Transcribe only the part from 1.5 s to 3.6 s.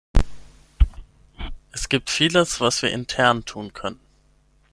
Es gibt vieles, was wir intern